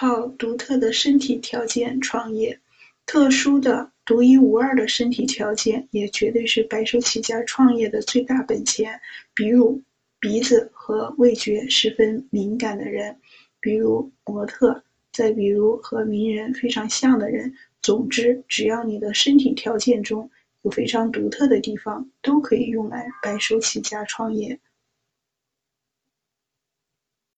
[0.00, 2.60] 靠独特的身体条件创业
[3.04, 9.00] 特殊的独一无二的身体条件也绝对是白手起家创业的最大本钱。
[9.34, 9.82] 比如
[10.20, 13.18] 鼻子和味觉十分敏感的人
[13.58, 20.30] 比如模特再比如和名人非常像的人总之只要你的身体条件中
[20.62, 24.60] 有非常独特的地方都可以用来白手起家创业。